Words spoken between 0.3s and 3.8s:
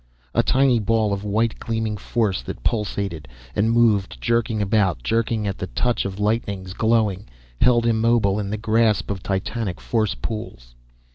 A tiny ball of white gleaming force that pulsated, and